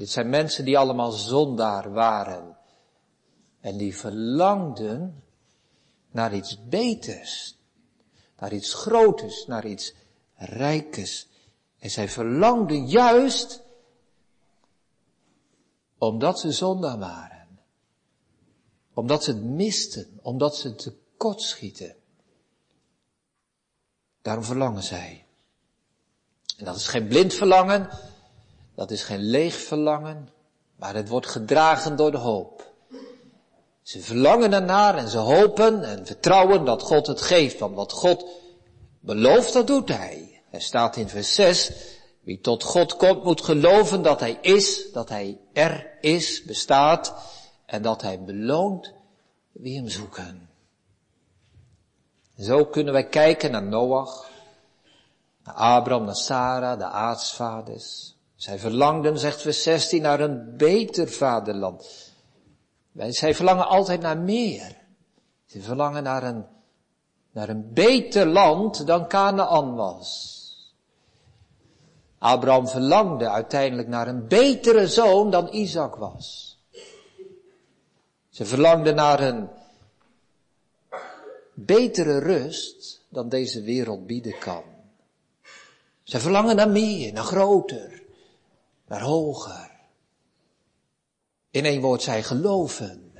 Dit 0.00 0.10
zijn 0.10 0.28
mensen 0.28 0.64
die 0.64 0.78
allemaal 0.78 1.10
zondaar 1.10 1.92
waren. 1.92 2.56
En 3.60 3.76
die 3.76 3.96
verlangden 3.96 5.22
naar 6.10 6.34
iets 6.34 6.68
beters. 6.68 7.58
Naar 8.38 8.52
iets 8.52 8.74
groters, 8.74 9.46
naar 9.46 9.66
iets 9.66 9.94
rijkes. 10.34 11.28
En 11.78 11.90
zij 11.90 12.08
verlangden 12.08 12.86
juist 12.86 13.62
omdat 15.98 16.40
ze 16.40 16.52
zondaar 16.52 16.98
waren. 16.98 17.58
Omdat 18.94 19.24
ze 19.24 19.30
het 19.30 19.44
misten, 19.44 20.18
omdat 20.22 20.56
ze 20.56 20.74
tekort 20.74 21.40
schieten. 21.40 21.96
Daarom 24.22 24.44
verlangen 24.44 24.82
zij. 24.82 25.26
En 26.56 26.64
dat 26.64 26.76
is 26.76 26.86
geen 26.86 27.08
blind 27.08 27.34
verlangen, 27.34 27.90
dat 28.80 28.90
is 28.90 29.02
geen 29.02 29.22
leeg 29.22 29.54
verlangen, 29.54 30.28
maar 30.76 30.94
het 30.94 31.08
wordt 31.08 31.26
gedragen 31.26 31.96
door 31.96 32.10
de 32.10 32.16
hoop. 32.16 32.72
Ze 33.82 34.00
verlangen 34.00 34.52
ernaar 34.52 34.96
en 34.96 35.08
ze 35.08 35.18
hopen 35.18 35.84
en 35.84 36.06
vertrouwen 36.06 36.64
dat 36.64 36.82
God 36.82 37.06
het 37.06 37.20
geeft, 37.20 37.58
want 37.58 37.74
wat 37.74 37.92
God 37.92 38.26
belooft, 39.00 39.52
dat 39.52 39.66
doet 39.66 39.88
Hij. 39.88 40.42
Er 40.50 40.62
staat 40.62 40.96
in 40.96 41.08
vers 41.08 41.34
6, 41.34 41.72
wie 42.20 42.40
tot 42.40 42.62
God 42.62 42.96
komt 42.96 43.24
moet 43.24 43.44
geloven 43.44 44.02
dat 44.02 44.20
Hij 44.20 44.38
is, 44.40 44.92
dat 44.92 45.08
Hij 45.08 45.40
er 45.52 45.98
is, 46.00 46.42
bestaat 46.42 47.14
en 47.66 47.82
dat 47.82 48.02
Hij 48.02 48.24
beloont 48.24 48.92
wie 49.52 49.76
Hem 49.76 49.88
zoeken. 49.88 50.48
Zo 52.38 52.66
kunnen 52.66 52.92
wij 52.92 53.08
kijken 53.08 53.50
naar 53.50 53.62
Noach, 53.62 54.30
naar 55.44 55.54
Abraham, 55.54 56.04
naar 56.04 56.16
Sarah, 56.16 56.78
de 56.78 56.84
aartsvaders. 56.84 58.18
Zij 58.40 58.58
verlangden, 58.58 59.18
zegt 59.18 59.42
vers 59.42 59.62
16, 59.62 60.02
naar 60.02 60.20
een 60.20 60.56
beter 60.56 61.08
vaderland. 61.08 62.12
Zij 63.08 63.34
verlangen 63.34 63.68
altijd 63.68 64.00
naar 64.00 64.18
meer. 64.18 64.76
Ze 65.46 65.62
verlangen 65.62 66.02
naar 66.02 66.22
een, 66.22 66.44
naar 67.30 67.48
een 67.48 67.72
beter 67.72 68.26
land 68.26 68.86
dan 68.86 69.08
Canaan 69.08 69.74
was. 69.74 70.38
Abraham 72.18 72.68
verlangde 72.68 73.28
uiteindelijk 73.28 73.88
naar 73.88 74.08
een 74.08 74.28
betere 74.28 74.88
zoon 74.88 75.30
dan 75.30 75.48
Isaac 75.54 75.94
was. 75.94 76.58
Ze 78.28 78.44
verlangden 78.44 78.94
naar 78.94 79.20
een 79.20 79.48
betere 81.54 82.18
rust 82.18 83.00
dan 83.08 83.28
deze 83.28 83.62
wereld 83.62 84.06
bieden 84.06 84.38
kan. 84.38 84.62
Ze 86.02 86.20
verlangen 86.20 86.56
naar 86.56 86.70
meer, 86.70 87.12
naar 87.12 87.24
groter, 87.24 87.99
naar 88.90 89.00
hoger. 89.00 89.70
In 91.50 91.64
één 91.64 91.80
woord, 91.80 92.02
zij 92.02 92.22
geloven. 92.22 93.12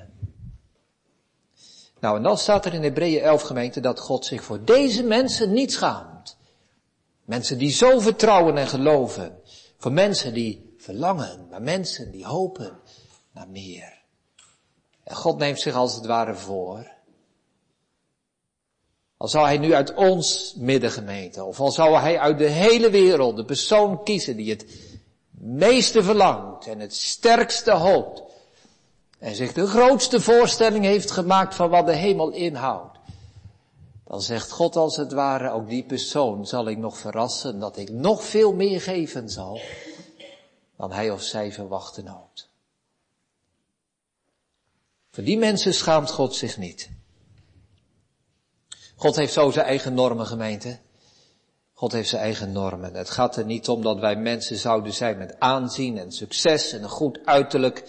Nou, 2.00 2.16
en 2.16 2.22
dan 2.22 2.38
staat 2.38 2.66
er 2.66 2.74
in 2.74 2.82
Hebreeën 2.82 3.22
11 3.22 3.42
gemeente 3.42 3.80
dat 3.80 4.00
God 4.00 4.24
zich 4.24 4.44
voor 4.44 4.64
deze 4.64 5.02
mensen 5.02 5.52
niet 5.52 5.72
schaamt. 5.72 6.36
Mensen 7.24 7.58
die 7.58 7.70
zo 7.70 8.00
vertrouwen 8.00 8.56
en 8.56 8.66
geloven. 8.66 9.38
Voor 9.76 9.92
mensen 9.92 10.34
die 10.34 10.74
verlangen, 10.76 11.48
maar 11.50 11.62
mensen 11.62 12.10
die 12.10 12.26
hopen 12.26 12.80
naar 13.32 13.48
meer. 13.48 14.02
En 15.04 15.16
God 15.16 15.38
neemt 15.38 15.60
zich 15.60 15.74
als 15.74 15.94
het 15.94 16.06
ware 16.06 16.34
voor. 16.34 16.90
Al 19.16 19.28
zou 19.28 19.46
hij 19.46 19.58
nu 19.58 19.74
uit 19.74 19.94
ons 19.94 20.54
middengemeente, 20.58 21.44
of 21.44 21.60
al 21.60 21.70
zou 21.70 21.96
hij 21.96 22.18
uit 22.18 22.38
de 22.38 22.48
hele 22.48 22.90
wereld 22.90 23.36
de 23.36 23.44
persoon 23.44 24.02
kiezen 24.02 24.36
die 24.36 24.50
het 24.50 24.89
meeste 25.40 26.02
verlangt 26.02 26.66
en 26.66 26.80
het 26.80 26.94
sterkste 26.94 27.70
hoopt. 27.70 28.23
En 29.18 29.35
zich 29.35 29.52
de 29.52 29.66
grootste 29.66 30.20
voorstelling 30.20 30.85
heeft 30.85 31.11
gemaakt 31.11 31.54
van 31.54 31.70
wat 31.70 31.87
de 31.87 31.94
hemel 31.94 32.30
inhoudt. 32.30 32.99
Dan 34.04 34.23
zegt 34.23 34.50
God 34.50 34.76
als 34.76 34.97
het 34.97 35.12
ware, 35.12 35.50
ook 35.50 35.68
die 35.68 35.85
persoon 35.85 36.47
zal 36.47 36.68
ik 36.68 36.78
nog 36.78 36.99
verrassen 36.99 37.59
dat 37.59 37.76
ik 37.76 37.90
nog 37.90 38.25
veel 38.25 38.52
meer 38.54 38.80
geven 38.80 39.30
zal 39.30 39.61
dan 40.76 40.92
hij 40.92 41.11
of 41.11 41.23
zij 41.23 41.52
verwachten 41.52 42.06
hoopt. 42.06 42.49
Voor 45.11 45.25
die 45.25 45.38
mensen 45.38 45.75
schaamt 45.75 46.11
God 46.11 46.35
zich 46.35 46.56
niet. 46.56 46.90
God 48.97 49.16
heeft 49.16 49.32
zo 49.32 49.50
zijn 49.50 49.66
eigen 49.66 49.94
normen 49.94 50.26
gemeente. 50.26 50.78
God 51.80 51.92
heeft 51.92 52.08
zijn 52.08 52.22
eigen 52.22 52.52
normen. 52.52 52.94
Het 52.94 53.10
gaat 53.10 53.37
er 53.37 53.44
niet 53.44 53.68
om 53.68 53.82
dat 53.82 53.99
wij 53.99 54.16
mensen 54.16 54.56
zouden 54.56 54.92
zijn 54.92 55.18
met 55.18 55.37
aanzien 55.38 55.99
en 55.99 56.12
succes 56.12 56.72
en 56.72 56.82
een 56.82 56.88
goed 56.88 57.20
uiterlijk. 57.25 57.84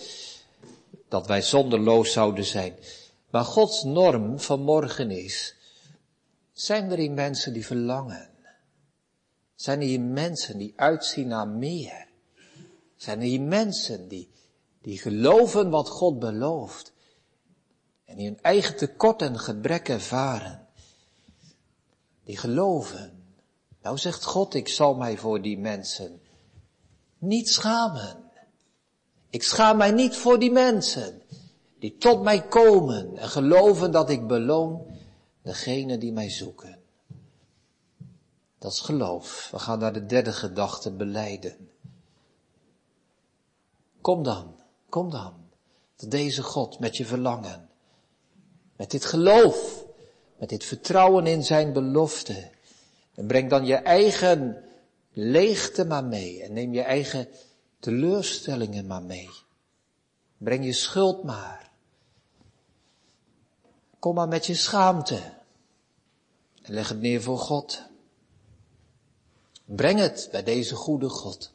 Dat 1.08 1.28
wij 1.28 1.42
zonderloos 1.42 2.12
zouden 2.12 2.46
zijn. 2.46 2.76
Maar 3.30 3.44
Gods 3.44 3.84
norm 3.84 4.40
van 4.40 4.62
morgen 4.62 5.12
is, 5.12 5.56
zijn 6.54 6.92
er 6.92 6.98
hier 6.98 7.12
mensen 7.12 7.54
die 7.54 7.66
verlangen? 7.66 8.30
Zijn 9.56 9.80
er 9.80 9.88
hier 9.88 10.02
mensen 10.02 10.58
die 10.58 10.74
uitzien 10.76 11.28
naar 11.28 11.48
meer? 11.48 12.08
Zijn 12.96 13.18
er 13.18 13.26
hier 13.26 13.42
mensen 13.42 14.08
die, 14.08 14.32
die 14.82 15.00
geloven 15.00 15.70
wat 15.70 15.90
God 15.90 16.20
belooft? 16.20 16.94
En 18.06 18.18
die 18.18 18.28
hun 18.28 18.42
eigen 18.42 18.78
tekort 18.78 19.22
en 19.22 19.40
gebrek 19.40 19.90
ervaren. 19.90 20.68
Die 22.24 22.38
geloven. 22.38 23.21
Nou 23.82 23.98
zegt 23.98 24.26
God, 24.26 24.54
ik 24.54 24.68
zal 24.68 24.96
mij 24.96 25.18
voor 25.18 25.42
die 25.42 25.58
mensen 25.58 26.22
niet 27.18 27.50
schamen. 27.50 28.24
Ik 29.30 29.44
schaam 29.44 29.78
mij 29.78 29.92
niet 29.92 30.16
voor 30.16 30.40
die 30.40 30.52
mensen 30.52 31.22
die 31.80 31.98
tot 31.98 32.22
mij 32.22 32.48
komen 32.48 33.18
en 33.18 33.30
geloven 33.30 33.92
dat 33.92 34.10
ik 34.10 34.28
beloon 34.28 34.86
degene 35.42 35.98
die 35.98 36.12
mij 36.12 36.30
zoeken. 36.30 36.80
Dat 38.58 38.72
is 38.72 38.80
geloof. 38.80 39.50
We 39.52 39.60
gaan 39.60 39.80
naar 39.80 39.94
de 39.94 40.06
derde 40.06 40.34
gedachte 40.34 40.92
beleiden. 40.92 41.70
Kom 44.02 44.24
dan, 44.24 44.56
kom 44.90 45.10
dan, 45.10 45.34
tot 45.96 46.12
deze 46.12 46.44
God 46.44 46.80
met 46.80 46.98
je 46.98 47.06
verlangen. 47.06 47.70
Met 48.76 48.92
dit 48.92 49.06
geloof, 49.06 49.86
met 50.38 50.50
dit 50.50 50.64
vertrouwen 50.64 51.28
in 51.28 51.44
zijn 51.44 51.74
belofte. 51.74 52.50
En 53.16 53.28
breng 53.28 53.50
dan 53.50 53.66
je 53.66 53.76
eigen 53.76 54.64
leegte 55.14 55.86
maar 55.86 56.04
mee 56.04 56.44
en 56.44 56.54
neem 56.54 56.74
je 56.74 56.82
eigen 56.82 57.28
teleurstellingen 57.80 58.88
maar 58.88 59.04
mee. 59.04 59.30
Breng 60.38 60.66
je 60.66 60.74
schuld 60.74 61.24
maar. 61.24 61.72
Kom 64.00 64.16
maar 64.16 64.28
met 64.28 64.46
je 64.46 64.56
schaamte 64.56 65.22
en 66.62 66.74
leg 66.74 66.90
het 66.90 67.00
neer 67.00 67.22
voor 67.22 67.40
God. 67.40 67.82
Breng 69.66 70.00
het 70.00 70.30
bij 70.32 70.44
deze 70.44 70.76
goede 70.76 71.10
God. 71.10 71.52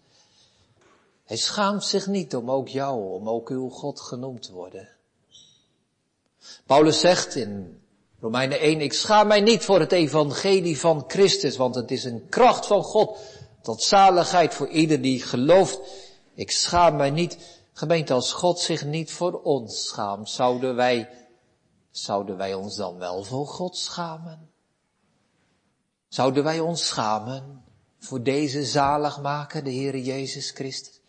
Hij 1.24 1.36
schaamt 1.36 1.84
zich 1.84 2.06
niet 2.06 2.36
om 2.36 2.50
ook 2.50 2.68
jou, 2.68 3.12
om 3.12 3.28
ook 3.28 3.48
uw 3.48 3.68
God 3.68 4.00
genoemd 4.00 4.42
te 4.42 4.52
worden. 4.52 4.88
Paulus 6.66 7.00
zegt 7.00 7.34
in 7.34 7.80
Romeinen 8.20 8.60
1, 8.60 8.80
ik 8.80 8.92
schaam 8.92 9.26
mij 9.26 9.40
niet 9.40 9.64
voor 9.64 9.80
het 9.80 9.92
evangelie 9.92 10.78
van 10.78 11.04
Christus, 11.06 11.56
want 11.56 11.74
het 11.74 11.90
is 11.90 12.04
een 12.04 12.28
kracht 12.28 12.66
van 12.66 12.82
God 12.82 13.18
tot 13.62 13.82
zaligheid 13.82 14.54
voor 14.54 14.68
ieder 14.68 15.02
die 15.02 15.22
gelooft. 15.22 15.78
Ik 16.34 16.50
schaam 16.50 16.96
mij 16.96 17.10
niet. 17.10 17.38
Gemeente, 17.72 18.12
als 18.12 18.32
God 18.32 18.58
zich 18.58 18.84
niet 18.84 19.12
voor 19.12 19.42
ons 19.42 19.86
schaamt, 19.86 20.30
zouden 20.30 20.74
wij, 20.74 21.08
zouden 21.90 22.36
wij 22.36 22.54
ons 22.54 22.76
dan 22.76 22.98
wel 22.98 23.24
voor 23.24 23.46
God 23.46 23.76
schamen? 23.76 24.50
Zouden 26.08 26.44
wij 26.44 26.60
ons 26.60 26.86
schamen 26.86 27.64
voor 27.98 28.22
deze 28.22 28.64
zaligmaker, 28.64 29.64
de 29.64 29.72
Heere 29.72 30.02
Jezus 30.02 30.50
Christus? 30.50 31.00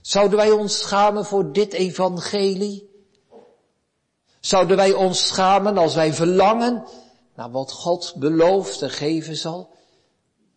Zouden 0.00 0.38
wij 0.38 0.50
ons 0.50 0.78
schamen 0.78 1.24
voor 1.24 1.52
dit 1.52 1.72
evangelie? 1.72 2.95
Zouden 4.46 4.76
wij 4.76 4.92
ons 4.92 5.26
schamen 5.26 5.78
als 5.78 5.94
wij 5.94 6.12
verlangen 6.12 6.84
naar 7.34 7.50
wat 7.50 7.72
God 7.72 8.14
belooft 8.16 8.82
en 8.82 8.90
geven 8.90 9.36
zal? 9.36 9.70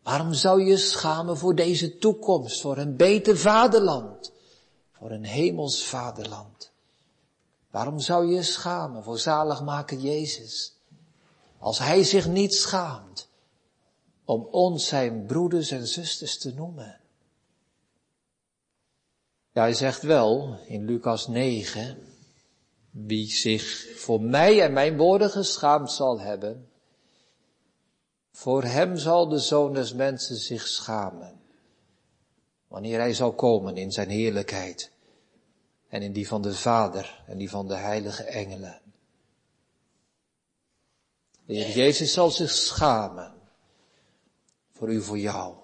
Waarom 0.03 0.33
zou 0.33 0.63
je 0.63 0.77
schamen 0.77 1.37
voor 1.37 1.55
deze 1.55 1.97
toekomst, 1.97 2.61
voor 2.61 2.77
een 2.77 2.95
beter 2.95 3.37
vaderland, 3.37 4.31
voor 4.91 5.11
een 5.11 5.23
hemels 5.25 5.83
vaderland? 5.83 6.71
Waarom 7.71 7.99
zou 7.99 8.33
je 8.33 8.43
schamen 8.43 9.03
voor 9.03 9.19
zaligmaker 9.19 9.97
Jezus? 9.97 10.75
Als 11.59 11.79
hij 11.79 12.03
zich 12.03 12.27
niet 12.27 12.53
schaamt 12.53 13.29
om 14.25 14.47
ons 14.51 14.87
zijn 14.87 15.25
broeders 15.25 15.71
en 15.71 15.87
zusters 15.87 16.37
te 16.37 16.53
noemen. 16.53 16.99
Ja, 19.51 19.61
hij 19.61 19.73
zegt 19.73 20.01
wel 20.01 20.57
in 20.67 20.85
Lucas 20.85 21.27
9, 21.27 22.08
wie 22.91 23.31
zich 23.31 23.93
voor 23.95 24.21
mij 24.21 24.61
en 24.61 24.73
mijn 24.73 24.97
woorden 24.97 25.29
geschaamd 25.29 25.91
zal 25.91 26.19
hebben, 26.19 26.69
voor 28.31 28.63
hem 28.63 28.97
zal 28.97 29.27
de 29.27 29.39
zoon 29.39 29.73
des 29.73 29.93
mensen 29.93 30.35
zich 30.35 30.67
schamen, 30.67 31.41
wanneer 32.67 32.99
hij 32.99 33.13
zal 33.13 33.33
komen 33.33 33.77
in 33.77 33.91
zijn 33.91 34.09
heerlijkheid 34.09 34.91
en 35.87 36.01
in 36.01 36.13
die 36.13 36.27
van 36.27 36.41
de 36.41 36.53
Vader 36.53 37.23
en 37.27 37.37
die 37.37 37.49
van 37.49 37.67
de 37.67 37.75
heilige 37.75 38.23
engelen. 38.23 38.81
De 41.45 41.53
Heer 41.53 41.75
Jezus 41.75 42.13
zal 42.13 42.31
zich 42.31 42.51
schamen 42.51 43.33
voor 44.71 44.91
u, 44.91 45.01
voor 45.01 45.17
jou. 45.17 45.55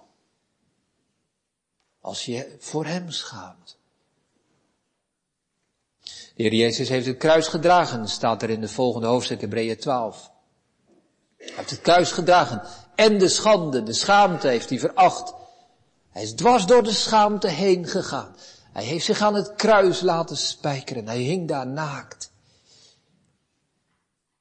Als 2.00 2.26
je 2.26 2.56
voor 2.60 2.86
hem 2.86 3.12
schaamt. 3.12 3.78
De 6.36 6.44
Heer 6.44 6.54
Jezus 6.54 6.90
heeft 6.90 7.06
het 7.06 7.18
kruis 7.18 7.48
gedragen, 7.48 8.08
staat 8.08 8.42
er 8.42 8.50
in 8.50 8.62
de 8.62 8.68
volgende 8.68 9.08
hoofdstuk, 9.08 9.42
Hebreeën 9.42 9.78
12. 9.78 10.32
Hij 11.38 11.54
heeft 11.56 11.70
het 11.70 11.82
kruis 11.82 12.12
gedragen. 12.12 12.62
En 12.96 13.18
de 13.18 13.28
schande, 13.28 13.84
de 13.84 13.94
schaamte 13.94 14.48
heeft 14.48 14.70
hij 14.70 14.80
veracht. 14.80 15.34
Hij 16.10 16.24
is 16.24 16.34
dwars 16.34 16.66
door 16.66 16.84
de 16.84 16.94
schaamte 16.94 17.48
heen 17.48 17.88
gegaan. 17.88 18.36
Hij 18.72 18.84
heeft 18.84 19.06
zich 19.06 19.22
aan 19.22 19.34
het 19.34 19.56
kruis 19.56 20.02
laten 20.02 20.38
spijkeren. 20.38 21.08
Hij 21.08 21.20
hing 21.20 21.48
daar 21.48 21.68
naakt. 21.68 22.32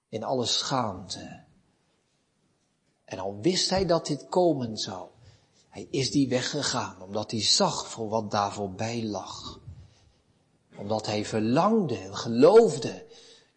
In 0.08 0.24
alle 0.24 0.46
schaamte. 0.46 1.42
En 3.04 3.18
al 3.18 3.38
wist 3.40 3.70
hij 3.70 3.86
dat 3.86 4.06
dit 4.06 4.26
komen 4.28 4.76
zou. 4.76 5.08
Hij 5.68 5.88
is 5.90 6.10
die 6.10 6.28
weggegaan, 6.28 7.02
omdat 7.02 7.30
hij 7.30 7.42
zag 7.42 7.88
voor 7.88 8.08
wat 8.08 8.30
daar 8.30 8.52
voorbij 8.52 9.04
lag. 9.04 9.62
Omdat 10.76 11.06
hij 11.06 11.24
verlangde 11.24 11.98
en 11.98 12.16
geloofde 12.16 13.04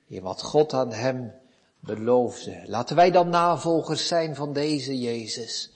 in 0.08 0.22
wat 0.22 0.42
God 0.42 0.74
aan 0.74 0.92
hem 0.92 1.34
beloofde. 1.80 2.64
Laten 2.66 2.96
wij 2.96 3.12
dan 3.12 3.30
navolgers 3.30 4.08
zijn 4.08 4.36
van 4.36 4.54
deze 4.54 5.00
Jezus. 5.00 5.72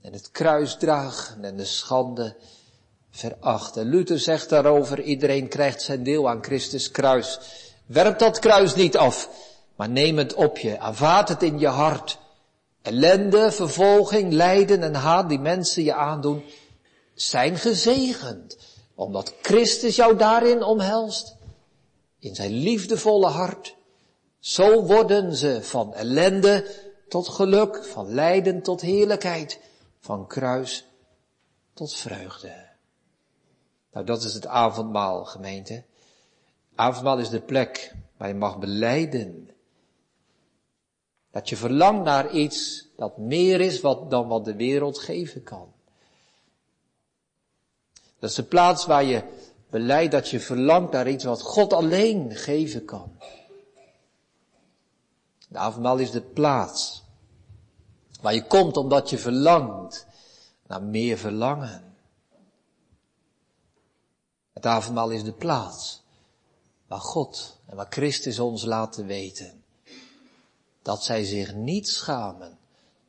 En 0.00 0.12
het 0.12 0.30
kruis 0.30 0.76
dragen 0.76 1.44
en 1.44 1.56
de 1.56 1.64
schande 1.64 2.36
verachten. 3.10 3.86
Luther 3.86 4.18
zegt 4.18 4.48
daarover, 4.48 5.00
iedereen 5.02 5.48
krijgt 5.48 5.82
zijn 5.82 6.02
deel 6.02 6.28
aan 6.28 6.44
Christus 6.44 6.90
kruis. 6.90 7.38
Werp 7.86 8.18
dat 8.18 8.38
kruis 8.38 8.74
niet 8.74 8.96
af, 8.96 9.28
maar 9.76 9.88
neem 9.88 10.18
het 10.18 10.34
op 10.34 10.58
je, 10.58 10.78
aanvaard 10.78 11.28
het 11.28 11.42
in 11.42 11.58
je 11.58 11.68
hart. 11.68 12.18
Ellende, 12.82 13.52
vervolging, 13.52 14.32
lijden 14.32 14.82
en 14.82 14.94
haat 14.94 15.28
die 15.28 15.38
mensen 15.38 15.82
je 15.82 15.94
aandoen, 15.94 16.44
zijn 17.14 17.56
gezegend, 17.56 18.56
omdat 19.00 19.34
Christus 19.42 19.96
jou 19.96 20.16
daarin 20.16 20.62
omhelst, 20.62 21.36
in 22.18 22.34
zijn 22.34 22.52
liefdevolle 22.52 23.26
hart. 23.26 23.76
Zo 24.38 24.82
worden 24.82 25.36
ze 25.36 25.62
van 25.62 25.94
ellende 25.94 26.66
tot 27.08 27.28
geluk, 27.28 27.84
van 27.84 28.14
lijden 28.14 28.62
tot 28.62 28.80
heerlijkheid, 28.80 29.60
van 30.00 30.26
kruis 30.26 30.86
tot 31.74 31.94
vreugde. 31.94 32.68
Nou, 33.92 34.06
dat 34.06 34.22
is 34.22 34.34
het 34.34 34.46
avondmaal, 34.46 35.24
gemeente. 35.24 35.84
Avondmaal 36.74 37.18
is 37.18 37.28
de 37.28 37.40
plek 37.40 37.94
waar 38.16 38.28
je 38.28 38.34
mag 38.34 38.58
beleiden. 38.58 39.50
Dat 41.30 41.48
je 41.48 41.56
verlangt 41.56 42.04
naar 42.04 42.30
iets 42.30 42.88
dat 42.96 43.18
meer 43.18 43.60
is 43.60 43.80
wat, 43.80 44.10
dan 44.10 44.28
wat 44.28 44.44
de 44.44 44.54
wereld 44.56 44.98
geven 44.98 45.42
kan. 45.42 45.72
Dat 48.20 48.30
is 48.30 48.36
de 48.36 48.42
plaats 48.42 48.86
waar 48.86 49.04
je 49.04 49.24
beleidt 49.70 50.12
dat 50.12 50.28
je 50.28 50.40
verlangt 50.40 50.92
naar 50.92 51.08
iets 51.08 51.24
wat 51.24 51.42
God 51.42 51.72
alleen 51.72 52.36
geven 52.36 52.84
kan. 52.84 53.18
De 55.48 55.58
avondmaal 55.58 55.98
is 55.98 56.10
de 56.10 56.20
plaats 56.20 57.02
waar 58.20 58.34
je 58.34 58.46
komt 58.46 58.76
omdat 58.76 59.10
je 59.10 59.18
verlangt 59.18 60.06
naar 60.66 60.82
meer 60.82 61.18
verlangen. 61.18 61.94
Het 64.52 64.66
avondmaal 64.66 65.10
is 65.10 65.24
de 65.24 65.32
plaats 65.32 66.02
waar 66.86 67.00
God 67.00 67.58
en 67.66 67.76
waar 67.76 67.86
Christus 67.90 68.38
ons 68.38 68.64
laten 68.64 69.06
weten 69.06 69.64
dat 70.82 71.04
zij 71.04 71.24
zich 71.24 71.54
niet 71.54 71.88
schamen 71.88 72.58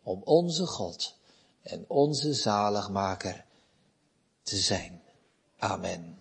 om 0.03 0.21
onze 0.23 0.65
God 0.65 1.15
en 1.61 1.85
onze 1.87 2.33
zaligmaker 2.33 3.45
te 4.43 4.57
zijn. 4.57 5.00
Amen. 5.63 6.15